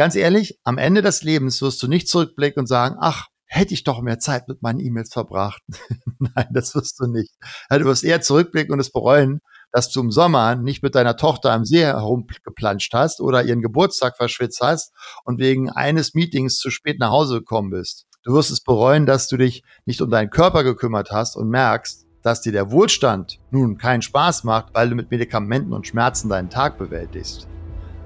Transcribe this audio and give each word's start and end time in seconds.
ganz 0.00 0.16
ehrlich, 0.16 0.58
am 0.64 0.78
Ende 0.78 1.02
des 1.02 1.22
Lebens 1.24 1.60
wirst 1.60 1.82
du 1.82 1.86
nicht 1.86 2.08
zurückblicken 2.08 2.60
und 2.60 2.66
sagen, 2.66 2.96
ach, 3.00 3.26
hätte 3.44 3.74
ich 3.74 3.84
doch 3.84 4.00
mehr 4.00 4.18
Zeit 4.18 4.48
mit 4.48 4.62
meinen 4.62 4.80
E-Mails 4.80 5.12
verbracht. 5.12 5.60
Nein, 6.18 6.46
das 6.54 6.74
wirst 6.74 6.98
du 7.00 7.06
nicht. 7.06 7.34
Du 7.68 7.84
wirst 7.84 8.02
eher 8.02 8.22
zurückblicken 8.22 8.72
und 8.72 8.80
es 8.80 8.90
bereuen, 8.90 9.40
dass 9.72 9.90
du 9.90 10.00
im 10.00 10.10
Sommer 10.10 10.56
nicht 10.56 10.82
mit 10.82 10.94
deiner 10.94 11.18
Tochter 11.18 11.52
am 11.52 11.66
See 11.66 11.84
herumgeplanscht 11.84 12.94
hast 12.94 13.20
oder 13.20 13.44
ihren 13.44 13.60
Geburtstag 13.60 14.16
verschwitzt 14.16 14.62
hast 14.62 14.94
und 15.24 15.38
wegen 15.38 15.68
eines 15.68 16.14
Meetings 16.14 16.56
zu 16.56 16.70
spät 16.70 16.98
nach 16.98 17.10
Hause 17.10 17.40
gekommen 17.40 17.68
bist. 17.68 18.06
Du 18.22 18.32
wirst 18.32 18.50
es 18.50 18.62
bereuen, 18.62 19.04
dass 19.04 19.28
du 19.28 19.36
dich 19.36 19.64
nicht 19.84 20.00
um 20.00 20.08
deinen 20.08 20.30
Körper 20.30 20.64
gekümmert 20.64 21.10
hast 21.10 21.36
und 21.36 21.50
merkst, 21.50 22.06
dass 22.22 22.40
dir 22.40 22.52
der 22.52 22.70
Wohlstand 22.70 23.38
nun 23.50 23.76
keinen 23.76 24.00
Spaß 24.00 24.44
macht, 24.44 24.72
weil 24.72 24.88
du 24.88 24.94
mit 24.94 25.10
Medikamenten 25.10 25.74
und 25.74 25.86
Schmerzen 25.86 26.30
deinen 26.30 26.48
Tag 26.48 26.78
bewältigst. 26.78 27.48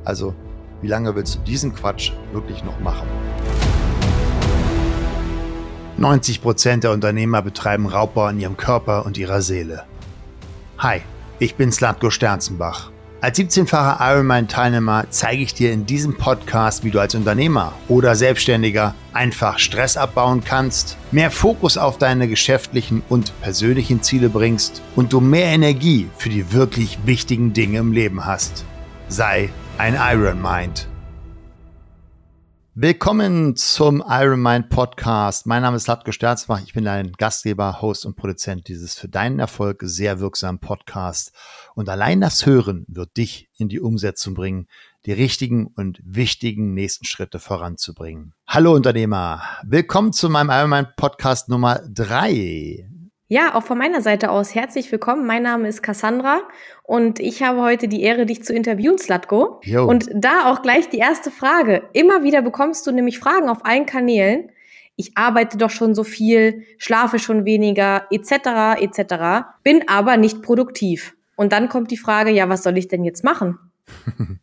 Also, 0.04 0.34
wie 0.84 0.88
lange 0.88 1.14
willst 1.14 1.36
du 1.36 1.38
diesen 1.38 1.74
Quatsch 1.74 2.12
wirklich 2.34 2.62
noch 2.62 2.78
machen? 2.78 3.08
90 5.96 6.42
Prozent 6.42 6.84
der 6.84 6.90
Unternehmer 6.90 7.40
betreiben 7.40 7.86
Raubbau 7.86 8.24
an 8.24 8.38
ihrem 8.38 8.58
Körper 8.58 9.06
und 9.06 9.16
ihrer 9.16 9.40
Seele. 9.40 9.84
Hi, 10.76 11.00
ich 11.38 11.54
bin 11.54 11.72
Slatko 11.72 12.10
Sternzenbach. 12.10 12.90
Als 13.22 13.38
17-facher 13.38 13.96
Ironman-Teilnehmer 13.98 15.06
zeige 15.08 15.42
ich 15.42 15.54
dir 15.54 15.72
in 15.72 15.86
diesem 15.86 16.18
Podcast, 16.18 16.84
wie 16.84 16.90
du 16.90 16.98
als 16.98 17.14
Unternehmer 17.14 17.72
oder 17.88 18.14
Selbstständiger 18.14 18.94
einfach 19.14 19.58
Stress 19.58 19.96
abbauen 19.96 20.44
kannst, 20.44 20.98
mehr 21.12 21.30
Fokus 21.30 21.78
auf 21.78 21.96
deine 21.96 22.28
geschäftlichen 22.28 23.02
und 23.08 23.32
persönlichen 23.40 24.02
Ziele 24.02 24.28
bringst 24.28 24.82
und 24.96 25.14
du 25.14 25.22
mehr 25.22 25.46
Energie 25.46 26.10
für 26.18 26.28
die 26.28 26.52
wirklich 26.52 26.98
wichtigen 27.06 27.54
Dinge 27.54 27.78
im 27.78 27.92
Leben 27.92 28.26
hast. 28.26 28.66
Sei 29.08 29.48
ein 29.78 29.96
Iron 29.98 30.40
Mind. 30.40 30.88
Willkommen 32.76 33.56
zum 33.56 34.02
Iron 34.06 34.40
Mind 34.40 34.68
Podcast. 34.68 35.46
Mein 35.46 35.62
Name 35.62 35.76
ist 35.76 35.88
Latko 35.88 36.12
Sterzbach. 36.12 36.60
Ich 36.64 36.74
bin 36.74 36.84
dein 36.84 37.12
Gastgeber, 37.12 37.80
Host 37.80 38.06
und 38.06 38.16
Produzent 38.16 38.68
dieses 38.68 38.94
für 38.94 39.08
deinen 39.08 39.40
Erfolg 39.40 39.80
sehr 39.82 40.20
wirksamen 40.20 40.60
Podcasts. 40.60 41.32
Und 41.74 41.88
allein 41.88 42.20
das 42.20 42.46
Hören 42.46 42.84
wird 42.88 43.16
dich 43.16 43.48
in 43.56 43.68
die 43.68 43.80
Umsetzung 43.80 44.34
bringen, 44.34 44.68
die 45.06 45.12
richtigen 45.12 45.66
und 45.66 46.00
wichtigen 46.04 46.72
nächsten 46.74 47.04
Schritte 47.04 47.40
voranzubringen. 47.40 48.32
Hallo 48.46 48.74
Unternehmer. 48.74 49.42
Willkommen 49.64 50.12
zu 50.12 50.30
meinem 50.30 50.50
Iron 50.50 50.70
Mind 50.70 50.96
Podcast 50.96 51.48
Nummer 51.48 51.80
drei. 51.92 52.88
Ja, 53.34 53.56
auch 53.56 53.64
von 53.64 53.76
meiner 53.78 54.00
Seite 54.00 54.30
aus 54.30 54.54
herzlich 54.54 54.92
willkommen. 54.92 55.26
Mein 55.26 55.42
Name 55.42 55.66
ist 55.66 55.82
Cassandra 55.82 56.42
und 56.84 57.18
ich 57.18 57.42
habe 57.42 57.62
heute 57.62 57.88
die 57.88 58.02
Ehre, 58.02 58.26
dich 58.26 58.44
zu 58.44 58.54
interviewen, 58.54 58.96
Slatko. 58.96 59.60
Jo. 59.64 59.86
Und 59.86 60.08
da 60.14 60.52
auch 60.52 60.62
gleich 60.62 60.88
die 60.88 60.98
erste 60.98 61.32
Frage. 61.32 61.82
Immer 61.94 62.22
wieder 62.22 62.42
bekommst 62.42 62.86
du 62.86 62.92
nämlich 62.92 63.18
Fragen 63.18 63.48
auf 63.48 63.66
allen 63.66 63.86
Kanälen. 63.86 64.52
Ich 64.94 65.16
arbeite 65.16 65.58
doch 65.58 65.70
schon 65.70 65.96
so 65.96 66.04
viel, 66.04 66.62
schlafe 66.78 67.18
schon 67.18 67.44
weniger, 67.44 68.06
etc., 68.12 68.80
etc., 68.80 69.46
bin 69.64 69.88
aber 69.88 70.16
nicht 70.16 70.40
produktiv. 70.40 71.16
Und 71.34 71.52
dann 71.52 71.68
kommt 71.68 71.90
die 71.90 71.96
Frage, 71.96 72.30
ja, 72.30 72.48
was 72.48 72.62
soll 72.62 72.78
ich 72.78 72.86
denn 72.86 73.02
jetzt 73.02 73.24
machen? 73.24 73.58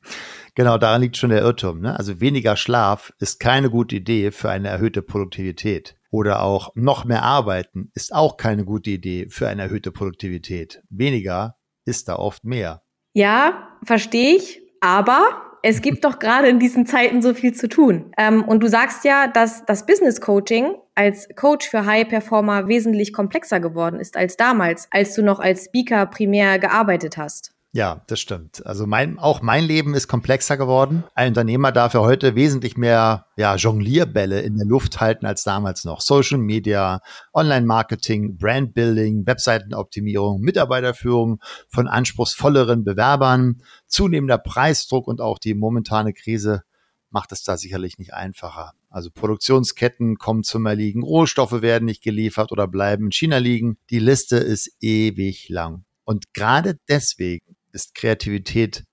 Genau, 0.56 0.78
daran 0.78 1.02
liegt 1.02 1.16
schon 1.16 1.30
der 1.30 1.42
Irrtum. 1.42 1.80
Ne? 1.80 1.98
Also 1.98 2.20
weniger 2.20 2.58
Schlaf 2.58 3.14
ist 3.20 3.40
keine 3.40 3.70
gute 3.70 3.96
Idee 3.96 4.32
für 4.32 4.50
eine 4.50 4.68
erhöhte 4.68 5.02
Produktivität. 5.02 5.96
Oder 6.10 6.44
auch 6.44 6.72
noch 6.76 7.06
mehr 7.06 7.24
arbeiten 7.24 7.90
ist 7.94 8.14
auch 8.14 8.36
keine 8.36 8.66
gute 8.66 8.90
Idee 8.90 9.28
für 9.30 9.48
eine 9.48 9.62
erhöhte 9.62 9.92
Produktivität. 9.92 10.84
Weniger 10.90 11.56
ist 11.86 12.10
da 12.10 12.18
oft 12.18 12.44
mehr. 12.44 12.84
Ja, 13.14 13.78
verstehe 13.84 14.36
ich. 14.36 14.62
Aber 14.82 15.42
es 15.64 15.82
gibt 15.82 16.04
doch 16.04 16.20
gerade 16.20 16.50
in 16.50 16.60
diesen 16.60 16.86
Zeiten 16.86 17.22
so 17.22 17.34
viel 17.34 17.54
zu 17.54 17.70
tun. 17.70 18.12
Ähm, 18.18 18.44
und 18.44 18.62
du 18.62 18.68
sagst 18.68 19.06
ja, 19.06 19.28
dass 19.28 19.66
das 19.66 19.86
Business 19.86 20.20
Coaching 20.20 20.76
als 20.96 21.30
Coach 21.38 21.70
für 21.70 21.86
High 21.86 22.10
Performer 22.10 22.68
wesentlich 22.68 23.14
komplexer 23.14 23.62
geworden 23.62 24.02
ist 24.02 24.18
als 24.18 24.36
damals, 24.36 24.90
als 24.92 25.16
du 25.16 25.24
noch 25.24 25.40
als 25.40 25.66
Speaker 25.66 26.08
primär 26.08 26.60
gearbeitet 26.60 27.16
hast. 27.16 27.54
Ja, 27.74 28.02
das 28.08 28.20
stimmt. 28.20 28.66
Also 28.66 28.86
mein, 28.86 29.18
auch 29.18 29.42
mein 29.42 29.64
Leben 29.64 29.94
ist 29.94 30.10
komplexer 30.10 30.58
geworden. 30.58 31.06
Ein 31.16 31.30
Unternehmer 31.30 31.72
darf 31.72 31.94
ja 31.94 32.02
heute 32.02 32.36
wesentlich 32.36 32.76
mehr 32.76 33.28
ja, 33.38 33.56
Jonglierbälle 33.56 34.42
in 34.42 34.58
der 34.58 34.66
Luft 34.66 35.00
halten 35.00 35.26
als 35.26 35.46
damals 35.46 35.86
noch. 35.86 36.02
Social 36.02 36.38
Media, 36.38 37.00
Online-Marketing, 37.34 38.36
Brandbuilding, 38.38 39.26
Webseitenoptimierung, 39.26 40.42
Mitarbeiterführung 40.42 41.40
von 41.70 41.88
anspruchsvolleren 41.88 42.84
Bewerbern, 42.84 43.64
zunehmender 43.88 44.38
Preisdruck 44.38 45.08
und 45.08 45.22
auch 45.22 45.40
die 45.40 45.54
momentane 45.54 46.12
Krise 46.12 46.64
macht 47.10 47.32
es 47.32 47.44
da 47.44 47.56
sicherlich 47.56 47.98
nicht 47.98 48.14
einfacher. 48.14 48.74
Also 48.90 49.12
Produktionsketten 49.12 50.18
kommen 50.18 50.44
zum 50.44 50.66
Erliegen, 50.66 51.04
Rohstoffe 51.04 51.62
werden 51.62 51.86
nicht 51.86 52.04
geliefert 52.04 52.52
oder 52.52 52.68
bleiben 52.68 53.06
in 53.06 53.12
China 53.14 53.38
liegen. 53.38 53.78
Die 53.90 54.00
Liste 54.00 54.36
ist 54.36 54.76
ewig 54.82 55.48
lang. 55.48 55.86
Und 56.04 56.34
gerade 56.34 56.78
deswegen 56.90 57.51
ist 57.74 57.96
Kreativität 57.96 58.84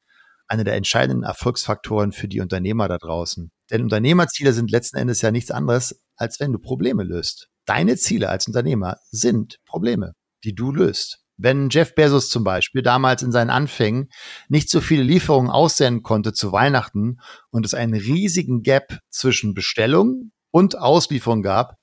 einer 0.49 0.65
der 0.65 0.77
entscheidenden 0.77 1.25
Erfolgsfaktoren 1.25 2.13
für 2.13 2.29
die 2.29 2.41
Unternehmer 2.41 2.89
da 2.89 2.99
draußen. 2.99 3.51
Denn 3.71 3.83
Unternehmerziele 3.83 4.53
sind 4.53 4.71
letzten 4.71 4.97
Endes 4.97 5.21
ja 5.21 5.31
nichts 5.31 5.51
anderes, 5.51 6.01
als 6.17 6.41
wenn 6.41 6.53
du 6.53 6.59
Probleme 6.59 7.05
löst. 7.05 7.49
Deine 7.67 7.97
Ziele 7.97 8.31
als 8.31 8.47
Unternehmer 8.47 8.97
sind 9.11 9.59
Probleme, 9.67 10.15
die 10.45 10.55
du 10.55 10.73
löst. 10.73 11.23
Wenn 11.37 11.69
Jeff 11.71 11.95
Bezos 11.95 12.31
zum 12.31 12.43
Beispiel 12.43 12.83
damals 12.83 13.23
in 13.23 13.31
seinen 13.31 13.51
Anfängen 13.51 14.09
nicht 14.49 14.71
so 14.71 14.81
viele 14.81 15.05
Lieferungen 15.05 15.51
aussenden 15.51 16.03
konnte 16.03 16.33
zu 16.33 16.51
Weihnachten 16.51 17.19
und 17.51 17.65
es 17.65 17.75
einen 17.75 17.95
riesigen 17.95 18.63
Gap 18.63 18.99
zwischen 19.11 19.55
Bestellung 19.55 20.33
und 20.51 20.79
Auslieferung 20.79 21.43
gab, 21.43 21.77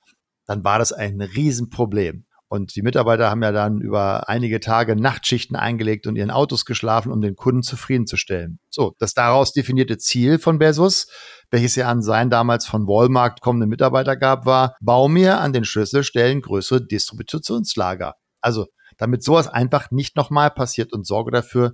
dann 0.44 0.62
war 0.62 0.78
das 0.78 0.92
ein 0.92 1.22
Riesenproblem. 1.22 2.25
Und 2.48 2.76
die 2.76 2.82
Mitarbeiter 2.82 3.28
haben 3.28 3.42
ja 3.42 3.50
dann 3.50 3.80
über 3.80 4.28
einige 4.28 4.60
Tage 4.60 4.94
Nachtschichten 4.94 5.56
eingelegt 5.56 6.06
und 6.06 6.14
ihren 6.14 6.30
Autos 6.30 6.64
geschlafen, 6.64 7.10
um 7.10 7.20
den 7.20 7.34
Kunden 7.34 7.62
zufriedenzustellen. 7.62 8.60
So, 8.70 8.94
das 8.98 9.14
daraus 9.14 9.52
definierte 9.52 9.98
Ziel 9.98 10.38
von 10.38 10.58
Bezos, 10.58 11.08
welches 11.50 11.74
ja 11.74 11.88
an 11.88 12.02
seinen 12.02 12.30
damals 12.30 12.66
von 12.66 12.86
Walmart 12.86 13.40
kommenden 13.40 13.68
Mitarbeiter 13.68 14.16
gab, 14.16 14.46
war, 14.46 14.76
bau 14.80 15.08
mir 15.08 15.40
an 15.40 15.52
den 15.52 15.64
Schlüsselstellen 15.64 16.40
größere 16.40 16.86
Distributionslager. 16.86 18.14
Also, 18.40 18.66
damit 18.96 19.24
sowas 19.24 19.48
einfach 19.48 19.90
nicht 19.90 20.16
nochmal 20.16 20.50
passiert 20.50 20.92
und 20.92 21.06
sorge 21.06 21.32
dafür, 21.32 21.72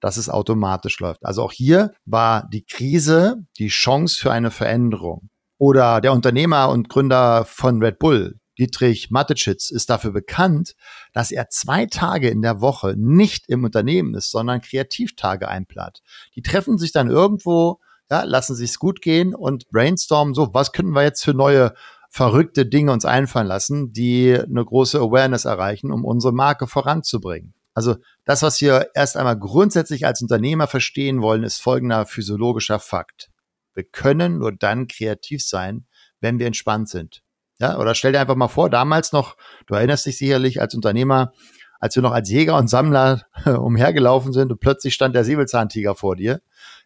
dass 0.00 0.16
es 0.16 0.28
automatisch 0.28 1.00
läuft. 1.00 1.24
Also 1.24 1.42
auch 1.42 1.52
hier 1.52 1.92
war 2.04 2.48
die 2.52 2.64
Krise 2.64 3.36
die 3.58 3.68
Chance 3.68 4.18
für 4.20 4.32
eine 4.32 4.50
Veränderung. 4.50 5.28
Oder 5.56 6.00
der 6.00 6.12
Unternehmer 6.12 6.68
und 6.68 6.88
Gründer 6.88 7.44
von 7.46 7.82
Red 7.82 7.98
Bull, 7.98 8.34
Dietrich 8.58 9.10
Mateschitz 9.10 9.70
ist 9.70 9.90
dafür 9.90 10.12
bekannt, 10.12 10.74
dass 11.12 11.30
er 11.30 11.48
zwei 11.48 11.86
Tage 11.86 12.28
in 12.28 12.42
der 12.42 12.60
Woche 12.60 12.94
nicht 12.96 13.48
im 13.48 13.64
Unternehmen 13.64 14.14
ist, 14.14 14.30
sondern 14.30 14.60
Kreativtage 14.60 15.48
einplant. 15.48 16.02
Die 16.34 16.42
treffen 16.42 16.78
sich 16.78 16.92
dann 16.92 17.10
irgendwo, 17.10 17.80
ja, 18.10 18.22
lassen 18.22 18.54
sich's 18.54 18.78
gut 18.78 19.02
gehen 19.02 19.34
und 19.34 19.68
brainstormen 19.70 20.34
so, 20.34 20.52
was 20.52 20.72
können 20.72 20.90
wir 20.90 21.02
jetzt 21.02 21.24
für 21.24 21.34
neue 21.34 21.74
verrückte 22.10 22.64
Dinge 22.64 22.92
uns 22.92 23.04
einfallen 23.04 23.48
lassen, 23.48 23.92
die 23.92 24.38
eine 24.38 24.64
große 24.64 25.00
Awareness 25.00 25.46
erreichen, 25.46 25.90
um 25.90 26.04
unsere 26.04 26.32
Marke 26.32 26.68
voranzubringen. 26.68 27.54
Also 27.74 27.96
das, 28.24 28.42
was 28.42 28.60
wir 28.60 28.90
erst 28.94 29.16
einmal 29.16 29.36
grundsätzlich 29.36 30.06
als 30.06 30.22
Unternehmer 30.22 30.68
verstehen 30.68 31.22
wollen, 31.22 31.42
ist 31.42 31.60
folgender 31.60 32.06
physiologischer 32.06 32.78
Fakt. 32.78 33.30
Wir 33.74 33.82
können 33.82 34.38
nur 34.38 34.52
dann 34.52 34.86
kreativ 34.86 35.44
sein, 35.44 35.86
wenn 36.20 36.38
wir 36.38 36.46
entspannt 36.46 36.88
sind. 36.88 37.23
Ja, 37.64 37.78
oder 37.78 37.94
stell 37.94 38.12
dir 38.12 38.20
einfach 38.20 38.34
mal 38.34 38.48
vor, 38.48 38.68
damals 38.68 39.12
noch, 39.12 39.38
du 39.66 39.72
erinnerst 39.72 40.04
dich 40.04 40.18
sicherlich 40.18 40.60
als 40.60 40.74
Unternehmer, 40.74 41.32
als 41.80 41.96
wir 41.96 42.02
noch 42.02 42.12
als 42.12 42.28
Jäger 42.28 42.58
und 42.58 42.68
Sammler 42.68 43.22
umhergelaufen 43.46 44.34
sind 44.34 44.52
und 44.52 44.60
plötzlich 44.60 44.92
stand 44.92 45.14
der 45.14 45.24
Säbelzahntiger 45.24 45.94
vor 45.94 46.14
dir. 46.14 46.42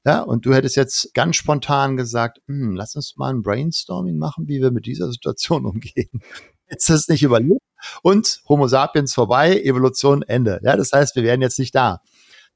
Ja, 0.06 0.20
und 0.20 0.46
du 0.46 0.54
hättest 0.54 0.76
jetzt 0.76 1.12
ganz 1.14 1.34
spontan 1.34 1.96
gesagt, 1.96 2.40
hm, 2.46 2.76
lass 2.76 2.94
uns 2.94 3.16
mal 3.16 3.30
ein 3.30 3.42
Brainstorming 3.42 4.18
machen, 4.18 4.46
wie 4.46 4.62
wir 4.62 4.70
mit 4.70 4.86
dieser 4.86 5.10
Situation 5.10 5.66
umgehen. 5.66 6.22
Jetzt 6.70 6.88
ist 6.88 7.00
es 7.00 7.08
nicht 7.08 7.24
überlebt. 7.24 7.60
Und 8.02 8.40
Homo 8.48 8.68
sapiens 8.68 9.14
vorbei, 9.14 9.60
Evolution 9.60 10.22
Ende. 10.22 10.60
Ja, 10.62 10.76
das 10.76 10.92
heißt, 10.92 11.16
wir 11.16 11.24
wären 11.24 11.42
jetzt 11.42 11.58
nicht 11.58 11.74
da. 11.74 12.02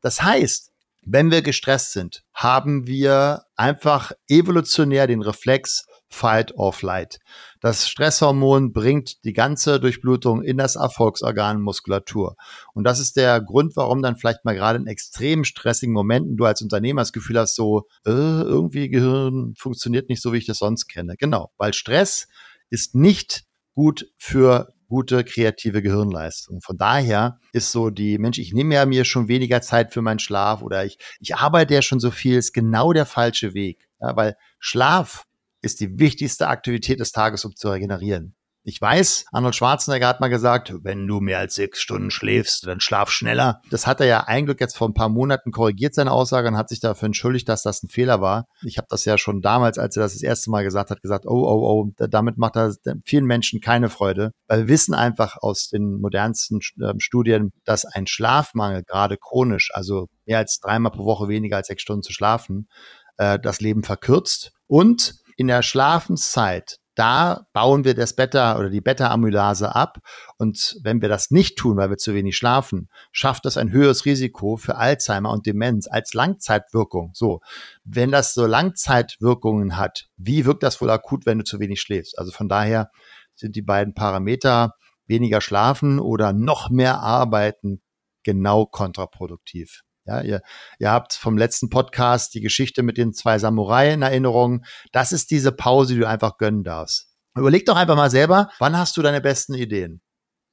Das 0.00 0.22
heißt, 0.22 0.70
wenn 1.04 1.32
wir 1.32 1.42
gestresst 1.42 1.92
sind, 1.92 2.22
haben 2.34 2.86
wir 2.86 3.46
einfach 3.56 4.12
evolutionär 4.28 5.08
den 5.08 5.22
Reflex 5.22 5.86
Fight 6.12 6.54
or 6.56 6.72
Flight. 6.72 7.18
Das 7.60 7.88
Stresshormon 7.88 8.72
bringt 8.72 9.24
die 9.24 9.32
ganze 9.32 9.80
Durchblutung 9.80 10.42
in 10.42 10.58
das 10.58 10.76
Erfolgsorgan 10.76 11.60
Muskulatur. 11.60 12.36
Und 12.74 12.84
das 12.84 13.00
ist 13.00 13.16
der 13.16 13.40
Grund, 13.40 13.76
warum 13.76 14.02
dann 14.02 14.16
vielleicht 14.16 14.44
mal 14.44 14.54
gerade 14.54 14.78
in 14.78 14.86
extrem 14.86 15.44
stressigen 15.44 15.94
Momenten 15.94 16.36
du 16.36 16.44
als 16.44 16.60
Unternehmer 16.60 17.00
das 17.00 17.12
Gefühl 17.12 17.38
hast, 17.38 17.54
so 17.54 17.86
äh, 18.04 18.10
irgendwie 18.10 18.88
Gehirn 18.88 19.54
funktioniert 19.56 20.08
nicht 20.08 20.20
so, 20.20 20.32
wie 20.32 20.38
ich 20.38 20.46
das 20.46 20.58
sonst 20.58 20.86
kenne. 20.86 21.16
Genau, 21.16 21.50
weil 21.56 21.72
Stress 21.72 22.28
ist 22.68 22.94
nicht 22.94 23.44
gut 23.74 24.06
für 24.18 24.74
gute 24.92 25.24
kreative 25.24 25.80
Gehirnleistung. 25.80 26.60
Von 26.60 26.76
daher 26.76 27.38
ist 27.54 27.72
so 27.72 27.88
die, 27.88 28.18
Mensch, 28.18 28.38
ich 28.38 28.52
nehme 28.52 28.74
ja 28.74 28.84
mir 28.84 29.06
schon 29.06 29.26
weniger 29.26 29.62
Zeit 29.62 29.94
für 29.94 30.02
meinen 30.02 30.18
Schlaf 30.18 30.60
oder 30.60 30.84
ich, 30.84 30.98
ich 31.18 31.34
arbeite 31.34 31.72
ja 31.72 31.80
schon 31.80 31.98
so 31.98 32.10
viel, 32.10 32.36
ist 32.36 32.52
genau 32.52 32.92
der 32.92 33.06
falsche 33.06 33.54
Weg. 33.54 33.88
Ja, 34.00 34.14
weil 34.16 34.36
Schlaf 34.58 35.24
ist 35.62 35.80
die 35.80 35.98
wichtigste 35.98 36.48
Aktivität 36.48 37.00
des 37.00 37.12
Tages, 37.12 37.44
um 37.44 37.54
zu 37.56 37.70
regenerieren. 37.70 38.34
Ich 38.64 38.80
weiß, 38.80 39.24
Arnold 39.32 39.56
Schwarzenegger 39.56 40.06
hat 40.06 40.20
mal 40.20 40.28
gesagt, 40.28 40.72
wenn 40.84 41.08
du 41.08 41.18
mehr 41.18 41.40
als 41.40 41.56
sechs 41.56 41.80
Stunden 41.80 42.12
schläfst, 42.12 42.64
dann 42.64 42.78
schlaf 42.78 43.10
schneller. 43.10 43.60
Das 43.70 43.88
hat 43.88 44.00
er 44.00 44.06
ja 44.06 44.20
eigentlich 44.28 44.60
jetzt 44.60 44.76
vor 44.76 44.88
ein 44.88 44.94
paar 44.94 45.08
Monaten 45.08 45.50
korrigiert, 45.50 45.96
seine 45.96 46.12
Aussage, 46.12 46.46
und 46.46 46.56
hat 46.56 46.68
sich 46.68 46.78
dafür 46.78 47.06
entschuldigt, 47.06 47.48
dass 47.48 47.64
das 47.64 47.82
ein 47.82 47.88
Fehler 47.88 48.20
war. 48.20 48.46
Ich 48.64 48.78
habe 48.78 48.86
das 48.88 49.04
ja 49.04 49.18
schon 49.18 49.40
damals, 49.42 49.78
als 49.78 49.96
er 49.96 50.04
das 50.04 50.12
das 50.12 50.22
erste 50.22 50.50
Mal 50.50 50.62
gesagt 50.62 50.90
hat, 50.90 51.02
gesagt, 51.02 51.26
oh, 51.26 51.44
oh, 51.44 51.88
oh, 51.88 52.06
damit 52.08 52.38
macht 52.38 52.54
er 52.54 52.72
vielen 53.04 53.26
Menschen 53.26 53.60
keine 53.60 53.88
Freude. 53.88 54.30
Weil 54.46 54.60
wir 54.60 54.68
wissen 54.68 54.94
einfach 54.94 55.38
aus 55.40 55.68
den 55.68 56.00
modernsten 56.00 56.60
ähm, 56.80 57.00
Studien, 57.00 57.50
dass 57.64 57.84
ein 57.84 58.06
Schlafmangel, 58.06 58.84
gerade 58.84 59.16
chronisch, 59.16 59.70
also 59.74 60.06
mehr 60.24 60.38
als 60.38 60.60
dreimal 60.60 60.92
pro 60.92 61.04
Woche 61.04 61.26
weniger 61.26 61.56
als 61.56 61.66
sechs 61.66 61.82
Stunden 61.82 62.02
zu 62.04 62.12
schlafen, 62.12 62.68
äh, 63.16 63.40
das 63.40 63.60
Leben 63.60 63.82
verkürzt. 63.82 64.52
Und 64.68 65.16
in 65.42 65.48
der 65.48 65.62
Schlafenszeit 65.62 66.78
da 66.94 67.46
bauen 67.52 67.84
wir 67.84 67.94
das 67.94 68.14
Beta 68.14 68.58
oder 68.58 68.68
die 68.68 68.80
Beta-Amylase 68.80 69.74
ab. 69.74 69.98
Und 70.36 70.78
wenn 70.82 71.00
wir 71.00 71.08
das 71.08 71.30
nicht 71.30 71.56
tun, 71.56 71.76
weil 71.76 71.90
wir 71.90 71.96
zu 71.96 72.14
wenig 72.14 72.36
schlafen, 72.36 72.88
schafft 73.12 73.44
das 73.44 73.56
ein 73.56 73.72
höheres 73.72 74.04
Risiko 74.04 74.56
für 74.56 74.76
Alzheimer 74.76 75.30
und 75.30 75.46
Demenz 75.46 75.88
als 75.88 76.12
Langzeitwirkung. 76.12 77.10
So, 77.14 77.40
wenn 77.84 78.10
das 78.10 78.34
so 78.34 78.46
Langzeitwirkungen 78.46 79.78
hat, 79.78 80.10
wie 80.16 80.44
wirkt 80.44 80.62
das 80.62 80.80
wohl 80.80 80.90
akut, 80.90 81.24
wenn 81.24 81.38
du 81.38 81.44
zu 81.44 81.60
wenig 81.60 81.80
schläfst? 81.80 82.18
Also 82.18 82.30
von 82.30 82.48
daher 82.48 82.90
sind 83.34 83.56
die 83.56 83.62
beiden 83.62 83.94
Parameter 83.94 84.74
weniger 85.06 85.40
schlafen 85.40 85.98
oder 85.98 86.34
noch 86.34 86.68
mehr 86.68 87.00
arbeiten 87.00 87.80
genau 88.22 88.66
kontraproduktiv. 88.66 89.82
Ja, 90.04 90.20
ihr, 90.20 90.40
ihr 90.78 90.90
habt 90.90 91.12
vom 91.12 91.38
letzten 91.38 91.70
Podcast 91.70 92.34
die 92.34 92.40
Geschichte 92.40 92.82
mit 92.82 92.98
den 92.98 93.12
zwei 93.12 93.38
Samurai 93.38 93.92
in 93.92 94.02
Erinnerung. 94.02 94.64
Das 94.90 95.12
ist 95.12 95.30
diese 95.30 95.52
Pause, 95.52 95.94
die 95.94 96.00
du 96.00 96.08
einfach 96.08 96.38
gönnen 96.38 96.64
darfst. 96.64 97.08
Überleg 97.36 97.64
doch 97.66 97.76
einfach 97.76 97.96
mal 97.96 98.10
selber, 98.10 98.50
wann 98.58 98.76
hast 98.76 98.96
du 98.96 99.02
deine 99.02 99.20
besten 99.20 99.54
Ideen? 99.54 100.00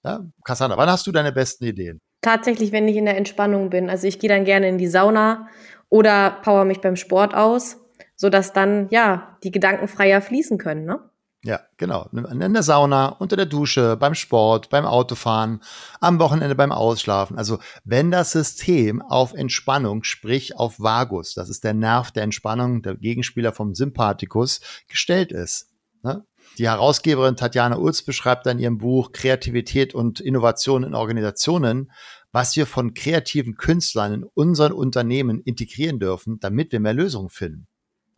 Ja, 0.04 0.22
Cassandra, 0.46 0.78
wann 0.78 0.90
hast 0.90 1.08
du 1.08 1.12
deine 1.12 1.32
besten 1.32 1.66
Ideen? 1.66 2.00
Tatsächlich, 2.22 2.72
wenn 2.72 2.88
ich 2.88 2.96
in 2.96 3.06
der 3.06 3.18
Entspannung 3.18 3.70
bin. 3.70 3.90
Also 3.90 4.08
ich 4.08 4.20
gehe 4.20 4.30
dann 4.30 4.46
gerne 4.46 4.70
in 4.70 4.78
die 4.78 4.88
Sauna 4.88 5.48
oder 5.90 6.38
power 6.44 6.66
mich 6.66 6.80
beim 6.80 6.96
Sport 6.96 7.34
aus, 7.34 7.78
sodass 8.16 8.54
dann 8.54 8.88
ja 8.92 9.38
die 9.44 9.52
Gedanken 9.52 9.88
freier 9.88 10.22
fließen 10.22 10.58
können. 10.58 10.86
Ne? 10.86 11.09
Ja, 11.44 11.62
genau. 11.78 12.10
In 12.12 12.54
der 12.54 12.64
Sauna, 12.64 13.08
unter 13.08 13.38
der 13.38 13.46
Dusche, 13.46 13.96
beim 13.96 14.14
Sport, 14.14 14.70
beim 14.70 14.86
Autofahren, 14.86 15.62
am 16.02 16.20
Wochenende 16.20 16.54
beim 16.54 16.74
Ausschlafen. 16.74 17.38
Also 17.38 17.60
wenn 17.86 18.12
das 18.12 18.34
System 18.34 19.02
auf 19.02 19.34
Entspannung, 19.34 20.04
sprich 20.04 20.58
auf 20.58 20.82
Vagus, 20.82 21.34
das 21.36 21.50
ist 21.50 21.64
der 21.64 21.74
Nerv 21.74 22.12
der 22.12 22.24
Entspannung, 22.24 22.82
der 22.82 22.96
Gegenspieler 22.96 23.54
vom 23.54 23.74
Sympathikus, 23.74 24.60
gestellt 24.90 25.32
ist. 25.32 25.70
Ne? 26.04 26.26
Die 26.58 26.68
Herausgeberin 26.68 27.38
Tatjana 27.38 27.78
Ulz 27.78 28.02
beschreibt 28.02 28.46
in 28.48 28.60
ihrem 28.60 28.78
Buch 28.78 29.14
Kreativität 29.14 29.96
und 29.96 30.20
Innovation 30.20 30.84
in 30.84 30.94
Organisationen, 30.94 31.90
was 32.34 32.58
wir 32.58 32.66
von 32.66 32.94
kreativen 32.94 33.56
Künstlern 33.56 34.14
in 34.14 34.24
unseren 34.26 34.74
Unternehmen 34.74 35.42
integrieren 35.42 36.00
dürfen, 36.00 36.40
damit 36.42 36.74
wir 36.74 36.82
mehr 36.82 36.94
Lösungen 36.94 37.30
finden. 37.30 37.68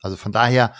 Also 0.01 0.17
von 0.17 0.31
daher, 0.31 0.73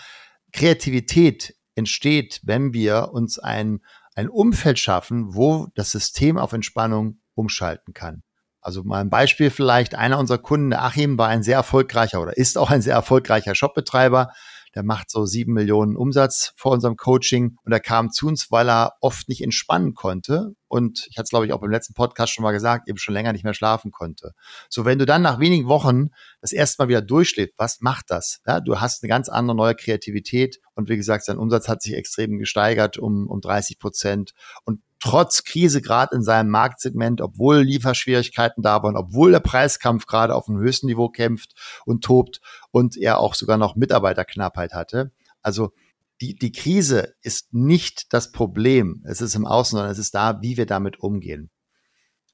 Kreativität 0.52 1.54
entsteht, 1.74 2.40
wenn 2.44 2.72
wir 2.72 3.10
uns 3.12 3.38
ein, 3.38 3.80
ein 4.14 4.28
Umfeld 4.28 4.78
schaffen, 4.78 5.34
wo 5.34 5.68
das 5.74 5.90
System 5.90 6.38
auf 6.38 6.52
Entspannung 6.52 7.20
umschalten 7.34 7.94
kann. 7.94 8.22
Also 8.60 8.84
mal 8.84 9.00
ein 9.00 9.10
Beispiel 9.10 9.50
vielleicht, 9.50 9.94
einer 9.94 10.18
unserer 10.18 10.38
Kunden, 10.38 10.70
der 10.70 10.84
Achim, 10.84 11.18
war 11.18 11.28
ein 11.28 11.42
sehr 11.42 11.56
erfolgreicher 11.56 12.20
oder 12.22 12.36
ist 12.36 12.56
auch 12.56 12.70
ein 12.70 12.82
sehr 12.82 12.94
erfolgreicher 12.94 13.54
Shopbetreiber, 13.54 14.32
der 14.74 14.82
macht 14.82 15.10
so 15.10 15.26
sieben 15.26 15.52
Millionen 15.52 15.96
Umsatz 15.96 16.52
vor 16.56 16.72
unserem 16.72 16.96
Coaching 16.96 17.56
und 17.64 17.72
er 17.72 17.80
kam 17.80 18.10
zu 18.10 18.26
uns, 18.26 18.50
weil 18.50 18.68
er 18.68 18.94
oft 19.00 19.28
nicht 19.28 19.42
entspannen 19.42 19.94
konnte. 19.94 20.54
Und 20.68 21.06
ich 21.10 21.18
hatte 21.18 21.24
es, 21.24 21.30
glaube 21.30 21.44
ich, 21.44 21.52
auch 21.52 21.60
beim 21.60 21.70
letzten 21.70 21.92
Podcast 21.92 22.32
schon 22.32 22.42
mal 22.42 22.52
gesagt, 22.52 22.88
eben 22.88 22.96
schon 22.96 23.12
länger 23.12 23.32
nicht 23.32 23.44
mehr 23.44 23.52
schlafen 23.52 23.90
konnte. 23.90 24.32
So, 24.70 24.84
wenn 24.86 24.98
du 24.98 25.04
dann 25.04 25.20
nach 25.20 25.38
wenigen 25.38 25.68
Wochen 25.68 26.08
das 26.40 26.52
erste 26.52 26.82
Mal 26.82 26.88
wieder 26.88 27.02
durchschläfst, 27.02 27.54
was 27.58 27.80
macht 27.80 28.06
das? 28.08 28.40
Ja, 28.46 28.60
du 28.60 28.80
hast 28.80 29.02
eine 29.02 29.08
ganz 29.08 29.28
andere 29.28 29.56
neue 29.56 29.74
Kreativität 29.74 30.60
und 30.74 30.88
wie 30.88 30.96
gesagt, 30.96 31.24
sein 31.24 31.36
Umsatz 31.36 31.68
hat 31.68 31.82
sich 31.82 31.94
extrem 31.94 32.38
gesteigert 32.38 32.96
um, 32.96 33.26
um 33.26 33.40
30 33.40 33.78
Prozent. 33.78 34.32
Und 34.64 34.80
trotz 35.02 35.42
Krise 35.42 35.82
gerade 35.82 36.14
in 36.14 36.22
seinem 36.22 36.50
Marktsegment, 36.50 37.20
obwohl 37.20 37.58
Lieferschwierigkeiten 37.58 38.62
da 38.62 38.82
waren, 38.82 38.96
obwohl 38.96 39.32
der 39.32 39.40
Preiskampf 39.40 40.06
gerade 40.06 40.34
auf 40.34 40.46
dem 40.46 40.58
höchsten 40.58 40.86
Niveau 40.86 41.08
kämpft 41.08 41.52
und 41.84 42.04
tobt 42.04 42.40
und 42.72 42.96
er 42.96 43.20
auch 43.20 43.34
sogar 43.34 43.56
noch 43.56 43.76
Mitarbeiterknappheit 43.76 44.72
hatte. 44.72 45.12
Also 45.40 45.72
die, 46.20 46.34
die 46.34 46.50
Krise 46.50 47.14
ist 47.22 47.54
nicht 47.54 48.12
das 48.12 48.32
Problem. 48.32 49.04
Es 49.06 49.20
ist 49.20 49.36
im 49.36 49.46
Außen, 49.46 49.76
sondern 49.76 49.92
es 49.92 49.98
ist 49.98 50.14
da, 50.14 50.42
wie 50.42 50.56
wir 50.56 50.66
damit 50.66 50.98
umgehen. 50.98 51.50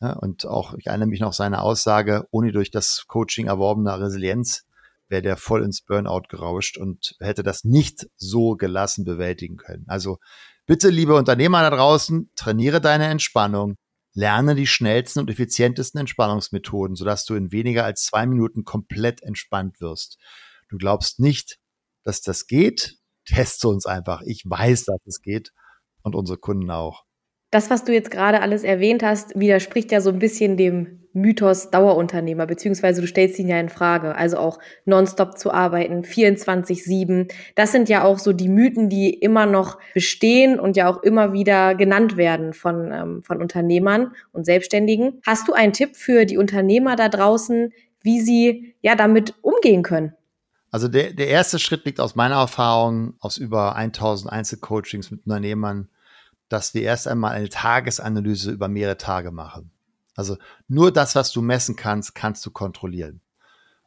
Ja, 0.01 0.13
und 0.13 0.47
auch, 0.47 0.75
ich 0.75 0.87
erinnere 0.87 1.09
mich 1.09 1.21
noch 1.21 1.35
seine 1.35 1.61
Aussage, 1.61 2.27
ohne 2.31 2.53
durch 2.53 2.71
das 2.71 3.05
Coaching 3.07 3.49
erworbene 3.49 4.01
Resilienz 4.01 4.65
wäre 5.09 5.23
der 5.23 5.37
voll 5.37 5.63
ins 5.63 5.83
Burnout 5.83 6.29
gerauscht 6.29 6.79
und 6.79 7.17
hätte 7.19 7.43
das 7.43 7.65
nicht 7.65 8.09
so 8.17 8.57
gelassen 8.57 9.05
bewältigen 9.05 9.57
können. 9.57 9.85
Also 9.89 10.19
Bitte, 10.69 10.91
liebe 10.91 11.15
Unternehmer 11.15 11.63
da 11.63 11.71
draußen, 11.75 12.31
trainiere 12.37 12.83
deine 12.83 13.07
Entspannung, 13.07 13.79
lerne 14.19 14.57
die 14.57 14.67
schnellsten 14.67 15.21
und 15.21 15.31
effizientesten 15.31 16.01
Entspannungsmethoden, 16.01 16.97
sodass 16.97 17.25
du 17.25 17.37
in 17.37 17.53
weniger 17.53 17.85
als 17.85 18.03
zwei 18.03 18.27
Minuten 18.27 18.65
komplett 18.65 19.23
entspannt 19.23 19.81
wirst. 19.81 20.19
Du 20.69 20.77
glaubst 20.77 21.21
nicht, 21.21 21.61
dass 22.03 22.21
das 22.21 22.49
geht? 22.49 22.99
Teste 23.25 23.69
uns 23.69 23.87
einfach. 23.87 24.23
Ich 24.23 24.43
weiß, 24.45 24.87
dass 24.87 24.99
es 25.07 25.23
geht 25.23 25.53
und 26.03 26.17
unsere 26.17 26.37
Kunden 26.37 26.69
auch. 26.73 27.05
Das, 27.51 27.71
was 27.71 27.85
du 27.85 27.95
jetzt 27.95 28.11
gerade 28.11 28.43
alles 28.43 28.63
erwähnt 28.63 29.03
hast, 29.03 29.39
widerspricht 29.39 29.91
ja 29.91 30.03
so 30.03 30.11
ein 30.11 30.19
bisschen 30.19 30.59
dem 30.59 30.99
Mythos 31.15 31.71
Dauerunternehmer, 31.71 32.47
beziehungsweise 32.47 33.01
du 33.01 33.07
stellst 33.07 33.39
ihn 33.39 33.49
ja 33.49 33.59
in 33.59 33.71
Frage. 33.71 34.15
Also 34.15 34.37
auch 34.37 34.59
nonstop 34.85 35.39
zu 35.39 35.51
arbeiten, 35.51 36.03
24-7. 36.03 37.33
Das 37.55 37.73
sind 37.73 37.89
ja 37.89 38.05
auch 38.05 38.19
so 38.19 38.35
die 38.35 38.51
Mythen, 38.51 38.91
die 38.91 39.15
immer 39.15 39.47
noch 39.47 39.79
bestehen 39.95 40.61
und 40.61 40.77
ja 40.77 40.91
auch 40.91 41.03
immer 41.03 41.33
wieder 41.33 41.75
genannt 41.75 42.19
werden 42.19 42.53
von, 42.53 42.93
ähm, 42.93 43.23
von 43.23 43.41
Unternehmern 43.41 44.13
und 44.33 44.45
Selbstständigen. 44.45 45.21
Hast 45.27 45.49
du 45.49 45.55
einen 45.55 45.73
Tipp 45.73 45.97
für 45.97 46.27
die 46.27 46.37
Unternehmer 46.37 46.97
da 46.97 47.09
draußen, 47.09 47.73
wie 48.03 48.21
sie 48.21 48.75
ja 48.83 48.95
damit 48.95 49.35
umgehen 49.43 49.83
können? 49.83 50.13
Also 50.71 50.87
der, 50.87 51.15
der 51.15 51.29
erste 51.29 51.59
Schritt 51.59 51.87
liegt 51.87 51.99
aus 51.99 52.15
meiner 52.15 52.37
Erfahrung 52.37 53.15
aus 53.21 53.39
über 53.39 53.75
1000 53.75 54.31
Einzelcoachings 54.31 55.11
mit 55.11 55.25
Unternehmern 55.25 55.89
dass 56.49 56.75
wir 56.75 56.83
erst 56.83 57.07
einmal 57.09 57.33
eine 57.33 57.49
Tagesanalyse 57.49 58.51
über 58.51 58.69
mehrere 58.69 58.99
Tage 58.99 59.31
machen. 59.31 59.71
Also 60.15 60.37
nur 60.67 60.93
das, 60.93 61.15
was 61.15 61.31
du 61.33 61.43
messen 61.43 61.77
kannst, 61.77 62.15
kannst 62.15 62.45
du 62.45 62.51
kontrollieren. 62.51 63.21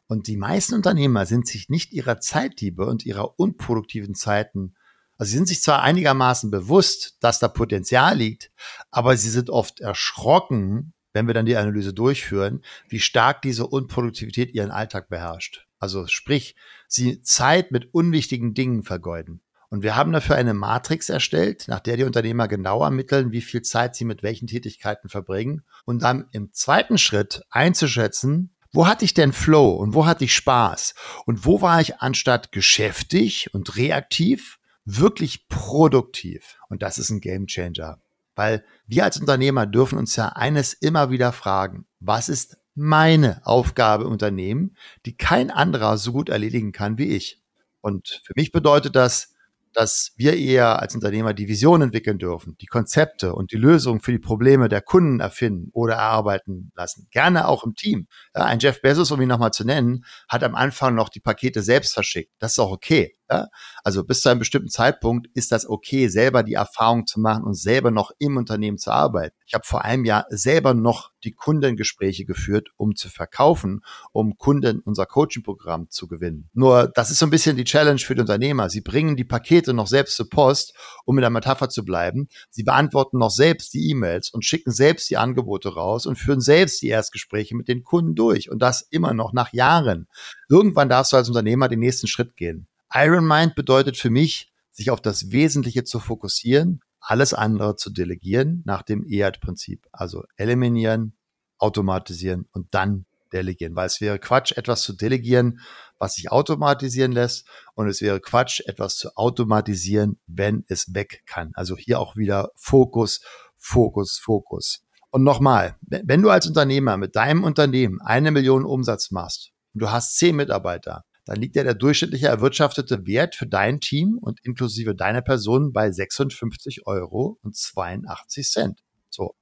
Und 0.06 0.26
die 0.26 0.36
meisten 0.36 0.74
Unternehmer 0.74 1.26
sind 1.26 1.46
sich 1.46 1.68
nicht 1.68 1.92
ihrer 1.92 2.20
Zeitliebe 2.20 2.86
und 2.86 3.04
ihrer 3.06 3.38
unproduktiven 3.38 4.14
Zeiten, 4.14 4.74
also 5.18 5.30
sie 5.30 5.36
sind 5.36 5.48
sich 5.48 5.62
zwar 5.62 5.82
einigermaßen 5.82 6.50
bewusst, 6.50 7.16
dass 7.20 7.38
da 7.38 7.48
Potenzial 7.48 8.16
liegt, 8.16 8.50
aber 8.90 9.16
sie 9.16 9.30
sind 9.30 9.50
oft 9.50 9.80
erschrocken, 9.80 10.94
wenn 11.12 11.26
wir 11.26 11.34
dann 11.34 11.46
die 11.46 11.56
Analyse 11.56 11.92
durchführen, 11.92 12.64
wie 12.88 12.98
stark 12.98 13.40
diese 13.42 13.66
Unproduktivität 13.66 14.52
ihren 14.52 14.70
Alltag 14.70 15.08
beherrscht. 15.08 15.66
Also 15.78 16.06
sprich, 16.06 16.56
sie 16.88 17.22
Zeit 17.22 17.70
mit 17.70 17.94
unwichtigen 17.94 18.52
Dingen 18.54 18.82
vergeuden. 18.82 19.42
Und 19.72 19.82
wir 19.82 19.96
haben 19.96 20.12
dafür 20.12 20.36
eine 20.36 20.52
Matrix 20.52 21.08
erstellt, 21.08 21.64
nach 21.66 21.80
der 21.80 21.96
die 21.96 22.04
Unternehmer 22.04 22.46
genau 22.46 22.84
ermitteln, 22.84 23.32
wie 23.32 23.40
viel 23.40 23.62
Zeit 23.62 23.96
sie 23.96 24.04
mit 24.04 24.22
welchen 24.22 24.46
Tätigkeiten 24.46 25.08
verbringen. 25.08 25.62
Und 25.86 26.02
dann 26.02 26.26
im 26.32 26.52
zweiten 26.52 26.98
Schritt 26.98 27.40
einzuschätzen, 27.48 28.54
wo 28.74 28.86
hatte 28.86 29.06
ich 29.06 29.14
denn 29.14 29.32
Flow 29.32 29.70
und 29.70 29.94
wo 29.94 30.04
hatte 30.04 30.24
ich 30.24 30.34
Spaß? 30.34 30.92
Und 31.24 31.46
wo 31.46 31.62
war 31.62 31.80
ich 31.80 32.00
anstatt 32.00 32.52
geschäftig 32.52 33.48
und 33.54 33.74
reaktiv 33.78 34.58
wirklich 34.84 35.48
produktiv? 35.48 36.58
Und 36.68 36.82
das 36.82 36.98
ist 36.98 37.08
ein 37.08 37.22
Game 37.22 37.46
Changer. 37.46 37.98
Weil 38.34 38.66
wir 38.86 39.04
als 39.04 39.18
Unternehmer 39.18 39.64
dürfen 39.64 39.96
uns 39.96 40.16
ja 40.16 40.28
eines 40.28 40.74
immer 40.74 41.08
wieder 41.08 41.32
fragen, 41.32 41.86
was 41.98 42.28
ist 42.28 42.58
meine 42.74 43.40
Aufgabe 43.46 44.04
im 44.04 44.10
Unternehmen, 44.10 44.76
die 45.06 45.16
kein 45.16 45.50
anderer 45.50 45.96
so 45.96 46.12
gut 46.12 46.28
erledigen 46.28 46.72
kann 46.72 46.98
wie 46.98 47.16
ich? 47.16 47.40
Und 47.80 48.20
für 48.26 48.34
mich 48.36 48.52
bedeutet 48.52 48.96
das, 48.96 49.31
dass 49.72 50.12
wir 50.16 50.36
eher 50.36 50.80
als 50.80 50.94
Unternehmer 50.94 51.34
die 51.34 51.48
Vision 51.48 51.82
entwickeln 51.82 52.18
dürfen, 52.18 52.56
die 52.60 52.66
Konzepte 52.66 53.34
und 53.34 53.52
die 53.52 53.56
Lösungen 53.56 54.00
für 54.00 54.12
die 54.12 54.18
Probleme 54.18 54.68
der 54.68 54.82
Kunden 54.82 55.20
erfinden 55.20 55.70
oder 55.72 55.94
erarbeiten 55.94 56.72
lassen. 56.74 57.08
Gerne 57.10 57.48
auch 57.48 57.64
im 57.64 57.74
Team. 57.74 58.06
Ja, 58.34 58.44
ein 58.44 58.58
Jeff 58.58 58.80
Bezos, 58.82 59.10
um 59.10 59.20
ihn 59.20 59.28
nochmal 59.28 59.52
zu 59.52 59.64
nennen, 59.64 60.04
hat 60.28 60.44
am 60.44 60.54
Anfang 60.54 60.94
noch 60.94 61.08
die 61.08 61.20
Pakete 61.20 61.62
selbst 61.62 61.94
verschickt. 61.94 62.32
Das 62.38 62.52
ist 62.52 62.58
auch 62.58 62.72
okay. 62.72 63.16
Ja? 63.32 63.48
Also 63.84 64.04
bis 64.04 64.20
zu 64.20 64.28
einem 64.28 64.38
bestimmten 64.38 64.68
Zeitpunkt 64.68 65.28
ist 65.34 65.52
das 65.52 65.68
okay, 65.68 66.08
selber 66.08 66.42
die 66.42 66.54
Erfahrung 66.54 67.06
zu 67.06 67.20
machen 67.20 67.44
und 67.44 67.54
selber 67.54 67.90
noch 67.90 68.12
im 68.18 68.36
Unternehmen 68.36 68.78
zu 68.78 68.92
arbeiten. 68.92 69.36
Ich 69.46 69.54
habe 69.54 69.64
vor 69.66 69.84
einem 69.84 70.04
Jahr 70.04 70.26
selber 70.28 70.74
noch 70.74 71.10
die 71.24 71.32
Kundengespräche 71.32 72.24
geführt, 72.24 72.68
um 72.76 72.94
zu 72.94 73.08
verkaufen, 73.08 73.80
um 74.12 74.36
Kunden 74.38 74.80
unser 74.80 75.06
Coaching-Programm 75.06 75.88
zu 75.90 76.08
gewinnen. 76.08 76.48
Nur 76.52 76.88
das 76.94 77.10
ist 77.10 77.18
so 77.18 77.26
ein 77.26 77.30
bisschen 77.30 77.56
die 77.56 77.64
Challenge 77.64 77.98
für 77.98 78.14
die 78.14 78.20
Unternehmer. 78.20 78.70
Sie 78.70 78.80
bringen 78.80 79.16
die 79.16 79.24
Pakete 79.24 79.72
noch 79.72 79.86
selbst 79.86 80.16
zur 80.16 80.28
Post, 80.28 80.74
um 81.04 81.18
in 81.18 81.22
der 81.22 81.30
Metapher 81.30 81.68
zu 81.68 81.84
bleiben. 81.84 82.28
Sie 82.50 82.62
beantworten 82.62 83.18
noch 83.18 83.30
selbst 83.30 83.74
die 83.74 83.90
E-Mails 83.90 84.30
und 84.30 84.44
schicken 84.44 84.72
selbst 84.72 85.10
die 85.10 85.16
Angebote 85.16 85.74
raus 85.74 86.06
und 86.06 86.16
führen 86.16 86.40
selbst 86.40 86.82
die 86.82 86.88
Erstgespräche 86.88 87.56
mit 87.56 87.68
den 87.68 87.82
Kunden 87.82 88.14
durch. 88.14 88.50
Und 88.50 88.60
das 88.60 88.82
immer 88.90 89.14
noch 89.14 89.32
nach 89.32 89.52
Jahren. 89.52 90.08
Irgendwann 90.48 90.88
darfst 90.88 91.12
du 91.12 91.16
als 91.16 91.28
Unternehmer 91.28 91.68
den 91.68 91.80
nächsten 91.80 92.06
Schritt 92.06 92.36
gehen. 92.36 92.66
Iron 92.94 93.26
Mind 93.26 93.54
bedeutet 93.54 93.96
für 93.96 94.10
mich, 94.10 94.52
sich 94.70 94.90
auf 94.90 95.00
das 95.00 95.30
Wesentliche 95.30 95.84
zu 95.84 96.00
fokussieren, 96.00 96.80
alles 97.00 97.34
andere 97.34 97.76
zu 97.76 97.90
delegieren 97.90 98.62
nach 98.64 98.82
dem 98.82 99.04
EAT-Prinzip. 99.06 99.86
Also 99.92 100.24
eliminieren, 100.36 101.16
automatisieren 101.58 102.48
und 102.52 102.74
dann 102.74 103.06
delegieren. 103.32 103.74
Weil 103.74 103.86
es 103.86 104.00
wäre 104.00 104.18
Quatsch, 104.18 104.52
etwas 104.52 104.82
zu 104.82 104.92
delegieren, 104.92 105.60
was 105.98 106.14
sich 106.14 106.30
automatisieren 106.30 107.12
lässt. 107.12 107.46
Und 107.74 107.88
es 107.88 108.02
wäre 108.02 108.20
Quatsch, 108.20 108.60
etwas 108.66 108.96
zu 108.96 109.16
automatisieren, 109.16 110.20
wenn 110.26 110.64
es 110.68 110.94
weg 110.94 111.22
kann. 111.26 111.52
Also 111.54 111.76
hier 111.76 111.98
auch 111.98 112.16
wieder 112.16 112.50
Fokus, 112.54 113.20
Fokus, 113.56 114.18
Fokus. 114.18 114.84
Und 115.10 115.24
nochmal, 115.24 115.76
wenn 115.82 116.22
du 116.22 116.30
als 116.30 116.46
Unternehmer 116.46 116.96
mit 116.96 117.16
deinem 117.16 117.44
Unternehmen 117.44 118.00
eine 118.00 118.30
Million 118.30 118.64
Umsatz 118.64 119.10
machst 119.10 119.52
und 119.74 119.82
du 119.82 119.90
hast 119.90 120.16
zehn 120.16 120.36
Mitarbeiter, 120.36 121.04
dann 121.24 121.40
liegt 121.40 121.56
ja 121.56 121.62
der 121.62 121.74
durchschnittliche 121.74 122.26
erwirtschaftete 122.26 123.06
Wert 123.06 123.34
für 123.36 123.46
dein 123.46 123.80
Team 123.80 124.18
und 124.20 124.40
inklusive 124.44 124.94
deiner 124.94 125.22
Person 125.22 125.72
bei 125.72 125.90
56 125.90 126.86
Euro 126.86 127.38
und 127.42 127.56
82 127.56 128.46
Cent. 128.48 128.80
So. 129.08 129.34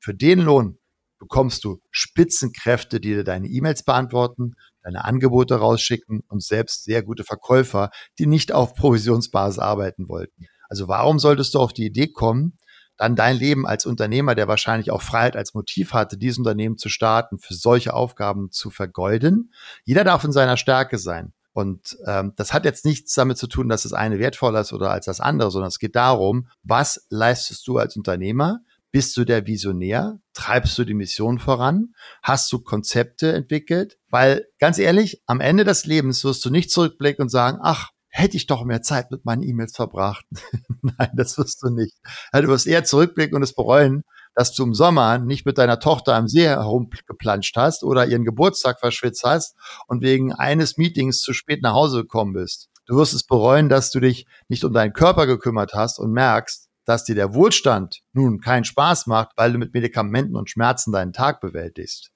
Für 0.00 0.14
den 0.14 0.40
Lohn 0.40 0.78
bekommst 1.18 1.64
du 1.64 1.80
Spitzenkräfte, 1.90 3.00
die 3.00 3.14
dir 3.14 3.24
deine 3.24 3.48
E-Mails 3.48 3.84
beantworten, 3.84 4.54
deine 4.82 5.04
Angebote 5.04 5.56
rausschicken 5.56 6.22
und 6.28 6.42
selbst 6.42 6.84
sehr 6.84 7.02
gute 7.02 7.24
Verkäufer, 7.24 7.90
die 8.18 8.26
nicht 8.26 8.52
auf 8.52 8.74
Provisionsbasis 8.74 9.58
arbeiten 9.58 10.08
wollten. 10.08 10.46
Also 10.68 10.88
warum 10.88 11.18
solltest 11.18 11.54
du 11.54 11.60
auf 11.60 11.72
die 11.72 11.86
Idee 11.86 12.08
kommen, 12.08 12.57
dann 12.98 13.16
dein 13.16 13.38
Leben 13.38 13.66
als 13.66 13.86
Unternehmer, 13.86 14.34
der 14.34 14.48
wahrscheinlich 14.48 14.90
auch 14.90 15.00
Freiheit 15.00 15.36
als 15.36 15.54
Motiv 15.54 15.94
hatte, 15.94 16.18
dieses 16.18 16.38
Unternehmen 16.38 16.76
zu 16.76 16.90
starten, 16.90 17.38
für 17.38 17.54
solche 17.54 17.94
Aufgaben 17.94 18.50
zu 18.50 18.70
vergeuden. 18.70 19.54
Jeder 19.84 20.04
darf 20.04 20.24
in 20.24 20.32
seiner 20.32 20.58
Stärke 20.58 20.98
sein. 20.98 21.32
Und 21.52 21.96
ähm, 22.06 22.34
das 22.36 22.52
hat 22.52 22.64
jetzt 22.64 22.84
nichts 22.84 23.14
damit 23.14 23.38
zu 23.38 23.46
tun, 23.46 23.68
dass 23.68 23.84
das 23.84 23.92
eine 23.92 24.18
wertvoller 24.18 24.60
ist 24.60 24.72
oder 24.72 24.90
als 24.90 25.06
das 25.06 25.20
andere, 25.20 25.50
sondern 25.50 25.68
es 25.68 25.78
geht 25.78 25.96
darum, 25.96 26.48
was 26.62 27.06
leistest 27.08 27.66
du 27.66 27.78
als 27.78 27.96
Unternehmer? 27.96 28.60
Bist 28.90 29.16
du 29.16 29.24
der 29.24 29.46
Visionär? 29.46 30.18
Treibst 30.34 30.78
du 30.78 30.84
die 30.84 30.94
Mission 30.94 31.38
voran? 31.38 31.94
Hast 32.22 32.50
du 32.52 32.58
Konzepte 32.58 33.32
entwickelt? 33.32 33.98
Weil 34.08 34.46
ganz 34.58 34.78
ehrlich, 34.78 35.22
am 35.26 35.40
Ende 35.40 35.64
des 35.64 35.84
Lebens 35.84 36.24
wirst 36.24 36.44
du 36.44 36.50
nicht 36.50 36.70
zurückblicken 36.70 37.22
und 37.22 37.28
sagen, 37.28 37.58
ach, 37.60 37.90
hätte 38.18 38.36
ich 38.36 38.46
doch 38.46 38.64
mehr 38.64 38.82
Zeit 38.82 39.10
mit 39.10 39.24
meinen 39.24 39.42
E-Mails 39.42 39.76
verbracht. 39.76 40.24
Nein, 40.82 41.10
das 41.14 41.38
wirst 41.38 41.62
du 41.62 41.70
nicht. 41.70 41.96
Du 42.32 42.48
wirst 42.48 42.66
eher 42.66 42.84
zurückblicken 42.84 43.36
und 43.36 43.42
es 43.42 43.54
bereuen, 43.54 44.02
dass 44.34 44.52
du 44.54 44.64
im 44.64 44.74
Sommer 44.74 45.18
nicht 45.18 45.46
mit 45.46 45.58
deiner 45.58 45.80
Tochter 45.80 46.14
am 46.14 46.28
See 46.28 46.46
herumgeplanscht 46.46 47.56
hast 47.56 47.82
oder 47.82 48.06
ihren 48.06 48.24
Geburtstag 48.24 48.80
verschwitzt 48.80 49.24
hast 49.24 49.56
und 49.86 50.02
wegen 50.02 50.32
eines 50.32 50.76
Meetings 50.76 51.20
zu 51.20 51.32
spät 51.32 51.62
nach 51.62 51.74
Hause 51.74 52.02
gekommen 52.02 52.34
bist. 52.34 52.68
Du 52.86 52.96
wirst 52.96 53.14
es 53.14 53.24
bereuen, 53.24 53.68
dass 53.68 53.90
du 53.90 54.00
dich 54.00 54.26
nicht 54.48 54.64
um 54.64 54.72
deinen 54.72 54.92
Körper 54.92 55.26
gekümmert 55.26 55.74
hast 55.74 55.98
und 55.98 56.12
merkst, 56.12 56.68
dass 56.84 57.04
dir 57.04 57.14
der 57.14 57.34
Wohlstand 57.34 58.00
nun 58.12 58.40
keinen 58.40 58.64
Spaß 58.64 59.06
macht, 59.06 59.32
weil 59.36 59.52
du 59.52 59.58
mit 59.58 59.74
Medikamenten 59.74 60.36
und 60.36 60.48
Schmerzen 60.48 60.90
deinen 60.90 61.12
Tag 61.12 61.40
bewältigst. 61.40 62.10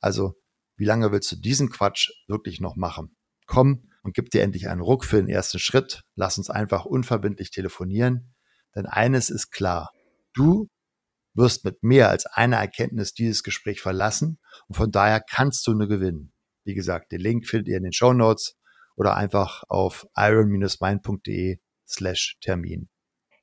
Also, 0.00 0.34
wie 0.76 0.86
lange 0.86 1.12
willst 1.12 1.30
du 1.32 1.36
diesen 1.36 1.68
Quatsch 1.68 2.10
wirklich 2.26 2.60
noch 2.60 2.76
machen? 2.76 3.14
Komm, 3.46 3.90
und 4.06 4.14
gib 4.14 4.30
dir 4.30 4.42
endlich 4.42 4.68
einen 4.68 4.80
Ruck 4.80 5.04
für 5.04 5.16
den 5.16 5.28
ersten 5.28 5.58
Schritt. 5.58 6.02
Lass 6.14 6.38
uns 6.38 6.48
einfach 6.48 6.84
unverbindlich 6.84 7.50
telefonieren. 7.50 8.34
Denn 8.76 8.86
eines 8.86 9.30
ist 9.30 9.50
klar. 9.50 9.90
Du 10.32 10.68
wirst 11.34 11.64
mit 11.64 11.82
mehr 11.82 12.08
als 12.08 12.24
einer 12.24 12.58
Erkenntnis 12.58 13.14
dieses 13.14 13.42
Gespräch 13.42 13.80
verlassen 13.80 14.38
und 14.68 14.76
von 14.76 14.92
daher 14.92 15.20
kannst 15.20 15.66
du 15.66 15.74
nur 15.74 15.88
gewinnen. 15.88 16.32
Wie 16.64 16.74
gesagt, 16.74 17.10
den 17.10 17.20
Link 17.20 17.48
findet 17.48 17.66
ihr 17.66 17.78
in 17.78 17.82
den 17.82 17.92
Show 17.92 18.12
Notes 18.12 18.56
oder 18.94 19.16
einfach 19.16 19.64
auf 19.68 20.06
iron-mind.de 20.16 21.58
slash 21.86 22.36
Termin. 22.40 22.88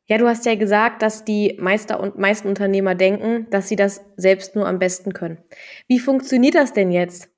Ja, 0.05 0.17
du 0.17 0.27
hast 0.27 0.45
ja 0.45 0.55
gesagt, 0.55 1.01
dass 1.01 1.25
die 1.25 1.57
Meister 1.59 1.99
und 1.99 2.17
meisten 2.17 2.47
Unternehmer 2.47 2.95
denken, 2.95 3.49
dass 3.49 3.67
sie 3.67 3.75
das 3.75 4.01
selbst 4.15 4.55
nur 4.55 4.65
am 4.65 4.79
besten 4.79 5.13
können. 5.13 5.39
Wie 5.87 5.99
funktioniert 5.99 6.55
das 6.55 6.71
denn 6.71 6.91
jetzt, 6.91 7.29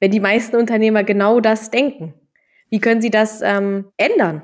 wenn 0.00 0.10
die 0.10 0.20
meisten 0.20 0.56
Unternehmer 0.56 1.04
genau 1.04 1.40
das 1.40 1.70
denken? 1.70 2.14
Wie 2.70 2.80
können 2.80 3.02
Sie 3.02 3.10
das 3.10 3.40
ähm, 3.42 3.86
ändern? 3.96 4.42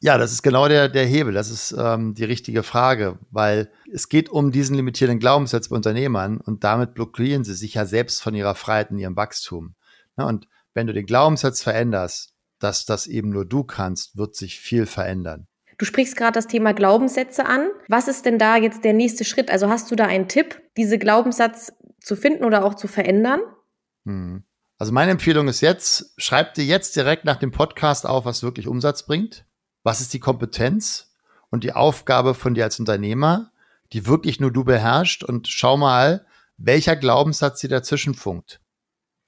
Ja, 0.00 0.16
das 0.16 0.32
ist 0.32 0.42
genau 0.42 0.68
der, 0.68 0.88
der 0.88 1.04
Hebel. 1.04 1.34
Das 1.34 1.50
ist 1.50 1.74
ähm, 1.76 2.14
die 2.14 2.24
richtige 2.24 2.62
Frage, 2.62 3.18
weil 3.30 3.70
es 3.92 4.08
geht 4.08 4.28
um 4.28 4.52
diesen 4.52 4.76
limitierenden 4.76 5.18
Glaubenssatz 5.18 5.68
bei 5.68 5.76
Unternehmern 5.76 6.40
und 6.40 6.62
damit 6.62 6.94
blockieren 6.94 7.42
sie 7.42 7.54
sich 7.54 7.74
ja 7.74 7.84
selbst 7.84 8.22
von 8.22 8.34
ihrer 8.34 8.54
Freiheit 8.54 8.92
und 8.92 8.98
ihrem 8.98 9.16
Wachstum. 9.16 9.74
Ja, 10.16 10.26
und 10.26 10.48
wenn 10.72 10.86
du 10.86 10.92
den 10.92 11.06
Glaubenssatz 11.06 11.62
veränderst, 11.62 12.32
dass 12.60 12.84
das 12.84 13.08
eben 13.08 13.30
nur 13.30 13.44
du 13.44 13.64
kannst, 13.64 14.16
wird 14.16 14.36
sich 14.36 14.60
viel 14.60 14.86
verändern. 14.86 15.48
Du 15.78 15.84
sprichst 15.84 16.16
gerade 16.16 16.32
das 16.32 16.46
Thema 16.46 16.74
Glaubenssätze 16.74 17.46
an. 17.46 17.68
Was 17.88 18.08
ist 18.08 18.24
denn 18.24 18.38
da 18.38 18.56
jetzt 18.56 18.84
der 18.84 18.92
nächste 18.92 19.24
Schritt? 19.24 19.50
Also 19.50 19.68
hast 19.68 19.90
du 19.90 19.96
da 19.96 20.06
einen 20.06 20.28
Tipp, 20.28 20.60
diese 20.76 20.98
Glaubenssatz 20.98 21.72
zu 22.00 22.16
finden 22.16 22.44
oder 22.44 22.64
auch 22.64 22.74
zu 22.74 22.88
verändern? 22.88 23.40
Hm. 24.04 24.44
Also 24.78 24.92
meine 24.92 25.10
Empfehlung 25.10 25.48
ist 25.48 25.60
jetzt, 25.60 26.14
schreib 26.18 26.54
dir 26.54 26.64
jetzt 26.64 26.94
direkt 26.94 27.24
nach 27.24 27.36
dem 27.36 27.50
Podcast 27.50 28.06
auf, 28.06 28.24
was 28.24 28.44
wirklich 28.44 28.68
Umsatz 28.68 29.04
bringt. 29.04 29.44
Was 29.82 30.00
ist 30.00 30.14
die 30.14 30.20
Kompetenz 30.20 31.10
und 31.50 31.64
die 31.64 31.72
Aufgabe 31.72 32.34
von 32.34 32.54
dir 32.54 32.64
als 32.64 32.78
Unternehmer, 32.78 33.50
die 33.92 34.06
wirklich 34.06 34.38
nur 34.38 34.52
du 34.52 34.64
beherrscht 34.64 35.24
und 35.24 35.48
schau 35.48 35.76
mal, 35.76 36.26
welcher 36.56 36.96
Glaubenssatz 36.96 37.60
dir 37.60 37.68
dazwischen 37.68 38.14
funkt. 38.14 38.60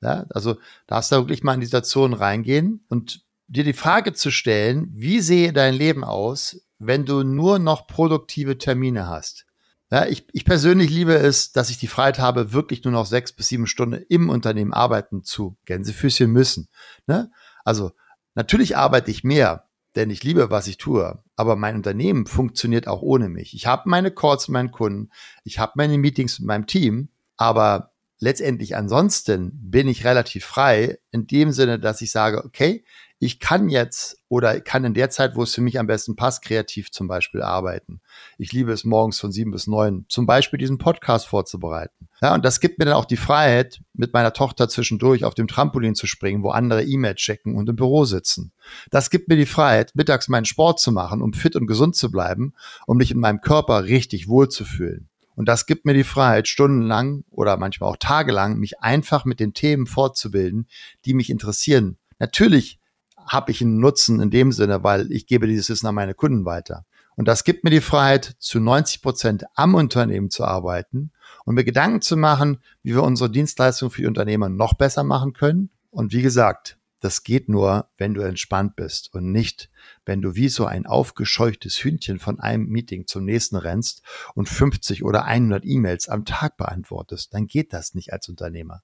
Ja, 0.02 0.26
also 0.30 0.56
darfst 0.86 1.12
du 1.12 1.16
wirklich 1.16 1.42
mal 1.42 1.54
in 1.54 1.60
die 1.60 1.66
Situation 1.66 2.14
reingehen 2.14 2.84
und 2.88 3.24
dir 3.48 3.64
die 3.64 3.72
Frage 3.72 4.12
zu 4.12 4.30
stellen, 4.30 4.88
wie 4.92 5.20
sehe 5.20 5.52
dein 5.52 5.74
Leben 5.74 6.04
aus, 6.04 6.62
wenn 6.78 7.04
du 7.04 7.22
nur 7.22 7.58
noch 7.58 7.86
produktive 7.86 8.56
Termine 8.56 9.08
hast? 9.08 9.46
Ja, 9.92 10.06
ich, 10.06 10.24
ich 10.32 10.44
persönlich 10.44 10.88
liebe 10.88 11.14
es, 11.14 11.50
dass 11.50 11.68
ich 11.68 11.78
die 11.78 11.88
Freiheit 11.88 12.20
habe, 12.20 12.52
wirklich 12.52 12.84
nur 12.84 12.92
noch 12.92 13.06
sechs 13.06 13.32
bis 13.32 13.48
sieben 13.48 13.66
Stunden 13.66 14.04
im 14.08 14.28
Unternehmen 14.28 14.72
arbeiten 14.72 15.24
zu 15.24 15.56
Gänsefüßchen 15.64 16.30
müssen. 16.30 16.68
Ne? 17.08 17.32
Also 17.64 17.90
natürlich 18.36 18.76
arbeite 18.76 19.10
ich 19.10 19.24
mehr, 19.24 19.68
denn 19.96 20.10
ich 20.10 20.22
liebe, 20.22 20.48
was 20.50 20.68
ich 20.68 20.78
tue. 20.78 21.20
Aber 21.34 21.56
mein 21.56 21.74
Unternehmen 21.74 22.26
funktioniert 22.26 22.86
auch 22.86 23.02
ohne 23.02 23.28
mich. 23.28 23.52
Ich 23.54 23.66
habe 23.66 23.88
meine 23.88 24.12
Calls 24.12 24.46
mit 24.46 24.52
meinen 24.52 24.70
Kunden, 24.70 25.10
ich 25.42 25.58
habe 25.58 25.72
meine 25.74 25.98
Meetings 25.98 26.38
mit 26.38 26.46
meinem 26.46 26.66
Team, 26.66 27.08
aber 27.36 27.90
letztendlich 28.20 28.76
ansonsten 28.76 29.50
bin 29.54 29.88
ich 29.88 30.04
relativ 30.04 30.44
frei 30.44 30.98
in 31.10 31.26
dem 31.26 31.50
Sinne, 31.50 31.80
dass 31.80 32.00
ich 32.00 32.12
sage, 32.12 32.44
okay, 32.44 32.84
ich 33.22 33.38
kann 33.38 33.68
jetzt 33.68 34.16
oder 34.28 34.60
kann 34.62 34.82
in 34.84 34.94
der 34.94 35.10
Zeit, 35.10 35.36
wo 35.36 35.42
es 35.42 35.54
für 35.54 35.60
mich 35.60 35.78
am 35.78 35.86
besten 35.86 36.16
passt, 36.16 36.42
kreativ 36.42 36.90
zum 36.90 37.06
Beispiel 37.06 37.42
arbeiten. 37.42 38.00
Ich 38.38 38.52
liebe 38.52 38.72
es 38.72 38.84
morgens 38.84 39.20
von 39.20 39.30
sieben 39.30 39.50
bis 39.50 39.66
neun, 39.66 40.06
zum 40.08 40.24
Beispiel 40.24 40.58
diesen 40.58 40.78
Podcast 40.78 41.26
vorzubereiten. 41.26 42.08
Ja, 42.22 42.34
und 42.34 42.46
das 42.46 42.60
gibt 42.60 42.78
mir 42.78 42.86
dann 42.86 42.94
auch 42.94 43.04
die 43.04 43.18
Freiheit, 43.18 43.82
mit 43.92 44.14
meiner 44.14 44.32
Tochter 44.32 44.70
zwischendurch 44.70 45.24
auf 45.24 45.34
dem 45.34 45.48
Trampolin 45.48 45.94
zu 45.94 46.06
springen, 46.06 46.42
wo 46.42 46.48
andere 46.48 46.82
E-Mails 46.82 47.20
checken 47.20 47.56
und 47.56 47.68
im 47.68 47.76
Büro 47.76 48.06
sitzen. 48.06 48.52
Das 48.90 49.10
gibt 49.10 49.28
mir 49.28 49.36
die 49.36 49.44
Freiheit, 49.44 49.92
mittags 49.94 50.28
meinen 50.28 50.46
Sport 50.46 50.80
zu 50.80 50.90
machen, 50.90 51.20
um 51.20 51.34
fit 51.34 51.56
und 51.56 51.66
gesund 51.66 51.96
zu 51.96 52.10
bleiben, 52.10 52.54
um 52.86 52.96
mich 52.96 53.10
in 53.10 53.20
meinem 53.20 53.42
Körper 53.42 53.84
richtig 53.84 54.28
wohlzufühlen. 54.28 55.10
Und 55.36 55.46
das 55.46 55.66
gibt 55.66 55.84
mir 55.84 55.94
die 55.94 56.04
Freiheit, 56.04 56.48
stundenlang 56.48 57.24
oder 57.30 57.58
manchmal 57.58 57.90
auch 57.90 57.96
tagelang 57.98 58.56
mich 58.56 58.80
einfach 58.80 59.26
mit 59.26 59.40
den 59.40 59.52
Themen 59.52 59.86
fortzubilden, 59.86 60.66
die 61.04 61.12
mich 61.12 61.28
interessieren. 61.28 61.98
Natürlich 62.18 62.79
habe 63.26 63.50
ich 63.50 63.62
einen 63.62 63.78
Nutzen 63.78 64.20
in 64.20 64.30
dem 64.30 64.52
Sinne, 64.52 64.82
weil 64.82 65.10
ich 65.12 65.26
gebe 65.26 65.46
dieses 65.46 65.68
Wissen 65.70 65.86
an 65.86 65.94
meine 65.94 66.14
Kunden 66.14 66.44
weiter. 66.44 66.84
Und 67.16 67.28
das 67.28 67.44
gibt 67.44 67.64
mir 67.64 67.70
die 67.70 67.80
Freiheit, 67.80 68.36
zu 68.38 68.60
90 68.60 69.02
Prozent 69.02 69.44
am 69.54 69.74
Unternehmen 69.74 70.30
zu 70.30 70.44
arbeiten 70.44 71.12
und 71.44 71.54
mir 71.54 71.64
Gedanken 71.64 72.00
zu 72.00 72.16
machen, 72.16 72.62
wie 72.82 72.94
wir 72.94 73.02
unsere 73.02 73.30
Dienstleistung 73.30 73.90
für 73.90 74.02
die 74.02 74.06
Unternehmer 74.06 74.48
noch 74.48 74.74
besser 74.74 75.04
machen 75.04 75.32
können. 75.32 75.70
Und 75.90 76.12
wie 76.12 76.22
gesagt, 76.22 76.78
das 77.00 77.22
geht 77.22 77.48
nur, 77.48 77.88
wenn 77.96 78.14
du 78.14 78.20
entspannt 78.20 78.76
bist 78.76 79.12
und 79.14 79.32
nicht, 79.32 79.70
wenn 80.04 80.20
du 80.20 80.34
wie 80.34 80.48
so 80.48 80.66
ein 80.66 80.86
aufgescheuchtes 80.86 81.82
Hündchen 81.82 82.18
von 82.18 82.40
einem 82.40 82.66
Meeting 82.66 83.06
zum 83.06 83.24
nächsten 83.24 83.56
rennst 83.56 84.02
und 84.34 84.48
50 84.48 85.02
oder 85.02 85.24
100 85.24 85.64
E-Mails 85.64 86.08
am 86.08 86.26
Tag 86.26 86.58
beantwortest. 86.58 87.32
Dann 87.34 87.46
geht 87.46 87.72
das 87.72 87.94
nicht 87.94 88.12
als 88.12 88.28
Unternehmer. 88.28 88.82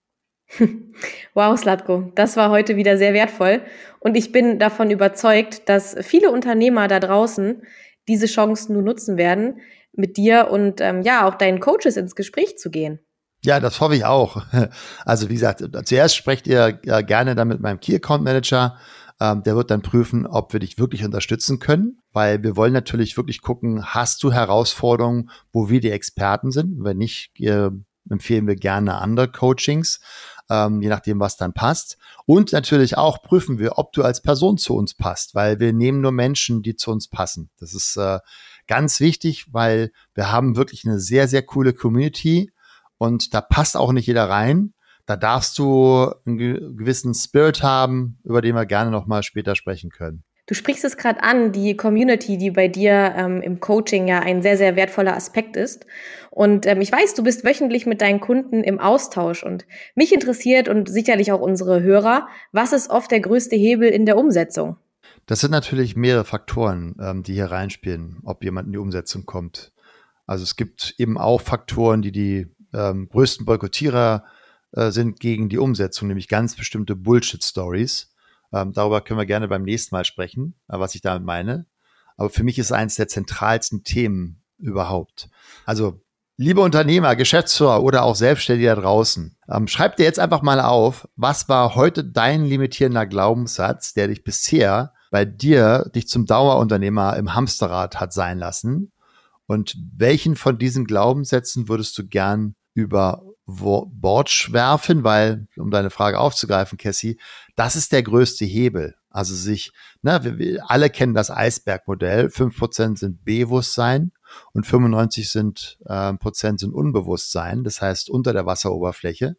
Wow, 1.35 1.59
Slatko, 1.59 2.13
das 2.15 2.37
war 2.37 2.51
heute 2.51 2.77
wieder 2.77 2.97
sehr 2.97 3.13
wertvoll. 3.13 3.61
Und 4.01 4.17
ich 4.17 4.33
bin 4.33 4.59
davon 4.59 4.91
überzeugt, 4.91 5.69
dass 5.69 5.97
viele 6.01 6.31
Unternehmer 6.31 6.89
da 6.89 7.01
draußen 7.01 7.63
diese 8.09 8.27
Chancen 8.27 8.73
nur 8.73 8.83
nutzen 8.83 9.19
werden, 9.19 9.61
mit 9.97 10.17
dir 10.17 10.49
und 10.51 10.81
ähm, 10.81 11.03
ja, 11.03 11.27
auch 11.27 11.35
deinen 11.35 11.61
Coaches 11.61 11.97
ins 11.97 12.15
Gespräch 12.15 12.59
zu 12.59 12.71
gehen. 12.71 13.01
Ja, 13.45 13.61
das 13.61 13.81
hoffe 13.81 13.97
ich 13.97 14.05
auch. 14.05 14.45
Also 15.05 15.29
wie 15.29 15.35
gesagt, 15.35 15.63
zuerst 15.85 16.17
sprecht 16.17 16.47
ihr 16.47 16.81
ja 16.85 17.01
gerne 17.01 17.35
dann 17.35 17.49
mit 17.49 17.61
meinem 17.61 17.81
Key 17.81 17.95
Account 17.95 18.25
Manager. 18.25 18.77
Ähm, 19.21 19.43
der 19.43 19.57
wird 19.57 19.71
dann 19.71 19.83
prüfen, 19.83 20.27
ob 20.27 20.53
wir 20.53 20.61
dich 20.61 20.79
wirklich 20.79 21.05
unterstützen 21.05 21.59
können, 21.59 21.99
weil 22.13 22.43
wir 22.43 22.57
wollen 22.57 22.73
natürlich 22.73 23.17
wirklich 23.17 23.41
gucken, 23.41 23.85
hast 23.87 24.23
du 24.23 24.33
Herausforderungen, 24.33 25.31
wo 25.53 25.71
wir 25.71 25.81
die 25.81 25.91
Experten 25.91 26.51
sind? 26.51 26.85
Wenn 26.85 26.99
nicht, 26.99 27.31
äh, 27.41 27.71
empfehlen 28.11 28.47
wir 28.47 28.57
gerne 28.57 28.97
andere 28.97 29.29
Coachings, 29.31 30.01
ähm, 30.51 30.83
je 30.83 30.89
nachdem, 30.89 31.21
was 31.21 31.37
dann 31.37 31.53
passt. 31.53 31.99
Und 32.25 32.53
natürlich 32.53 32.97
auch 32.97 33.23
prüfen 33.23 33.59
wir, 33.59 33.79
ob 33.79 33.93
du 33.93 34.03
als 34.03 34.23
Person 34.23 34.59
zu 34.59 34.75
uns 34.75 34.95
passt, 34.95 35.35
weil 35.35 35.61
wir 35.61 35.73
nehmen 35.73 36.01
nur 36.01 36.13
Menschen, 36.13 36.63
die 36.63 36.77
zu 36.77 36.91
uns 36.91 37.09
passen. 37.09 37.51
Das 37.59 37.75
ist 37.75 37.97
äh, 37.97 38.21
ganz 38.67 39.01
wichtig, 39.01 39.53
weil 39.53 39.93
wir 40.15 40.31
haben 40.31 40.57
wirklich 40.57 40.85
eine 40.85 41.01
sehr, 41.01 41.29
sehr 41.29 41.43
coole 41.43 41.73
Community 41.73 42.53
und 42.99 43.35
da 43.35 43.41
passt 43.41 43.77
auch 43.77 43.93
nicht 43.93 44.07
jeder 44.07 44.29
rein. 44.29 44.73
Da 45.07 45.17
darfst 45.17 45.57
du 45.59 46.13
einen 46.27 46.37
gewissen 46.77 47.15
Spirit 47.15 47.63
haben, 47.63 48.19
über 48.25 48.43
den 48.43 48.57
wir 48.57 48.67
gerne 48.67 48.91
nochmal 48.91 49.23
später 49.23 49.55
sprechen 49.55 49.91
können. 49.91 50.25
Du 50.47 50.55
sprichst 50.55 50.85
es 50.85 50.97
gerade 50.97 51.25
an, 51.25 51.51
die 51.51 51.77
Community, 51.77 52.39
die 52.39 52.53
bei 52.53 52.69
dir 52.69 53.15
ähm, 53.17 53.43
im 53.43 53.59
Coaching 53.59 54.07
ja 54.07 54.21
ein 54.21 54.43
sehr, 54.43 54.57
sehr 54.57 54.77
wertvoller 54.77 55.17
Aspekt 55.17 55.57
ist. 55.57 55.87
Und 56.31 56.67
ähm, 56.67 56.81
ich 56.81 56.93
weiß, 56.93 57.15
du 57.15 57.25
bist 57.25 57.45
wöchentlich 57.45 57.85
mit 57.85 58.01
deinen 58.01 58.21
Kunden 58.21 58.63
im 58.63 58.79
Austausch. 58.79 59.43
Und 59.43 59.67
mich 59.97 60.15
interessiert 60.15 60.69
und 60.69 60.89
sicherlich 60.89 61.33
auch 61.33 61.41
unsere 61.41 61.83
Hörer, 61.83 62.29
was 62.53 62.73
ist 62.73 62.91
oft 62.91 63.11
der 63.11 63.21
größte 63.21 63.57
Hebel 63.57 63.89
in 63.89 64.07
der 64.07 64.17
Umsetzung? 64.17 64.77
Das 65.27 65.41
sind 65.41 65.51
natürlich 65.51 65.97
mehrere 65.97 66.25
Faktoren, 66.25 66.95
ähm, 67.01 67.25
die 67.25 67.35
hier 67.35 67.51
reinspielen, 67.51 68.19
ob 68.23 68.45
jemand 68.45 68.67
in 68.67 68.73
die 68.73 68.79
Umsetzung 68.79 69.27
kommt. 69.27 69.73
Also 70.27 70.45
es 70.45 70.55
gibt 70.55 70.95
eben 70.99 71.19
auch 71.19 71.41
Faktoren, 71.41 72.03
die 72.03 72.13
die 72.13 72.47
ähm, 72.73 73.09
größten 73.09 73.47
Boykottierer 73.47 74.25
äh, 74.73 74.93
sind 74.93 75.19
gegen 75.19 75.49
die 75.49 75.59
Umsetzung, 75.59 76.07
nämlich 76.07 76.29
ganz 76.29 76.55
bestimmte 76.55 76.95
Bullshit-Stories. 76.95 78.15
Ähm, 78.53 78.73
darüber 78.73 79.01
können 79.01 79.19
wir 79.19 79.27
gerne 79.27 79.49
beim 79.49 79.63
nächsten 79.63 79.95
Mal 79.95 80.05
sprechen, 80.05 80.55
äh, 80.69 80.79
was 80.79 80.95
ich 80.95 81.01
damit 81.01 81.25
meine. 81.25 81.67
Aber 82.17 82.31
für 82.31 82.45
mich 82.45 82.59
ist 82.59 82.67
es 82.67 82.73
eines 82.73 82.95
der 82.97 83.09
zentralsten 83.09 83.85
Themen 83.85 84.43
überhaupt. 84.59 85.29
Also, 85.65 86.01
liebe 86.37 86.61
Unternehmer, 86.61 87.17
Geschäftsführer 87.17 87.83
oder 87.83 88.05
auch 88.05 88.17
Selbstständige 88.17 88.69
da 88.69 88.77
draußen, 88.77 89.37
ähm, 89.49 89.69
schreib 89.69 89.97
dir 89.97 90.05
jetzt 90.05 90.19
einfach 90.19 90.43
mal 90.43 90.61
auf, 90.61 91.09
was 91.17 91.49
war 91.49 91.75
heute 91.75 92.05
dein 92.05 92.45
limitierender 92.45 93.07
Glaubenssatz, 93.07 93.95
der 93.95 94.09
dich 94.09 94.25
bisher 94.25 94.93
bei 95.11 95.25
dir 95.25 95.91
dich 95.95 96.09
zum 96.09 96.27
Dauerunternehmer 96.27 97.17
im 97.17 97.35
Hamsterrad 97.35 98.01
hat 98.01 98.13
sein 98.13 98.39
lassen? 98.39 98.93
Und 99.47 99.77
welchen 99.97 100.35
von 100.35 100.59
diesen 100.59 100.87
Glaubenssätzen 100.87 101.69
würdest 101.69 101.97
du 101.99 102.07
gern 102.07 102.57
über 102.75 103.23
Bord 103.47 104.29
schwerfen, 104.29 105.05
weil, 105.05 105.47
um 105.57 105.71
deine 105.71 105.91
Frage 105.91 106.19
aufzugreifen, 106.19 106.79
Cassie, 106.79 107.19
das 107.55 107.77
ist 107.77 107.93
der 107.93 108.03
größte 108.03 108.45
Hebel. 108.45 108.97
Also 109.11 109.35
sich, 109.35 109.73
ne, 110.03 110.23
wir, 110.25 110.39
wir 110.39 110.71
alle 110.71 110.91
kennen 110.91 111.15
das 111.15 111.31
Eisbergmodell. 111.31 112.29
Fünf 112.29 112.59
Prozent 112.59 112.99
sind 112.99 113.25
Bewusstsein 113.25 114.13
und 114.53 114.67
95 114.67 115.31
sind, 115.31 115.79
äh, 115.87 116.13
Prozent 116.15 116.61
sind 116.61 116.75
Unbewusstsein, 116.75 117.65
das 117.65 117.81
heißt 117.81 118.11
unter 118.11 118.33
der 118.33 118.47
Wasseroberfläche. 118.47 119.37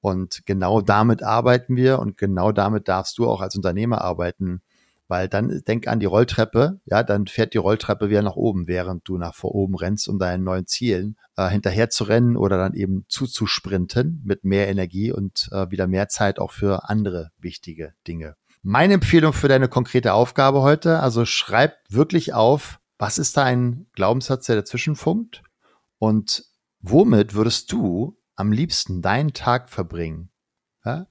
Und 0.00 0.44
genau 0.44 0.80
damit 0.82 1.22
arbeiten 1.22 1.76
wir 1.76 2.00
und 2.00 2.18
genau 2.18 2.52
damit 2.52 2.88
darfst 2.88 3.16
du 3.18 3.28
auch 3.28 3.40
als 3.40 3.56
Unternehmer 3.56 4.02
arbeiten, 4.02 4.60
weil 5.08 5.28
dann 5.28 5.62
denk 5.66 5.86
an 5.86 6.00
die 6.00 6.06
Rolltreppe, 6.06 6.80
ja, 6.84 7.02
dann 7.02 7.26
fährt 7.26 7.54
die 7.54 7.58
Rolltreppe 7.58 8.10
wieder 8.10 8.22
nach 8.22 8.36
oben, 8.36 8.66
während 8.66 9.08
du 9.08 9.18
nach 9.18 9.34
vor 9.34 9.54
oben 9.54 9.76
rennst, 9.76 10.08
um 10.08 10.18
deinen 10.18 10.44
neuen 10.44 10.66
Zielen 10.66 11.16
äh, 11.36 11.48
hinterher 11.48 11.90
zu 11.90 12.04
rennen 12.04 12.36
oder 12.36 12.56
dann 12.58 12.74
eben 12.74 13.04
zuzusprinten 13.08 14.22
mit 14.24 14.44
mehr 14.44 14.68
Energie 14.68 15.12
und 15.12 15.48
äh, 15.52 15.70
wieder 15.70 15.86
mehr 15.86 16.08
Zeit 16.08 16.38
auch 16.38 16.52
für 16.52 16.88
andere 16.88 17.30
wichtige 17.38 17.94
Dinge. 18.06 18.36
Meine 18.62 18.94
Empfehlung 18.94 19.32
für 19.32 19.48
deine 19.48 19.68
konkrete 19.68 20.12
Aufgabe 20.12 20.62
heute, 20.62 20.98
also 21.00 21.24
schreib 21.24 21.76
wirklich 21.88 22.34
auf, 22.34 22.80
was 22.98 23.18
ist 23.18 23.36
dein 23.36 23.86
Glaubenssatz, 23.92 24.46
der 24.46 24.56
dazwischen 24.56 24.96
funkt 24.96 25.42
und 25.98 26.44
womit 26.80 27.34
würdest 27.34 27.70
du 27.70 28.18
am 28.34 28.50
liebsten 28.50 29.02
deinen 29.02 29.32
Tag 29.34 29.68
verbringen? 29.68 30.30
Ja? 30.84 31.06